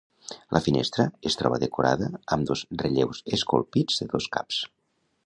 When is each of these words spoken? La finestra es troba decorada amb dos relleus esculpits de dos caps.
La 0.55 0.61
finestra 0.67 1.05
es 1.31 1.35
troba 1.41 1.59
decorada 1.63 2.09
amb 2.37 2.49
dos 2.53 2.63
relleus 2.85 3.21
esculpits 3.39 4.01
de 4.03 4.09
dos 4.15 4.29
caps. 4.39 4.65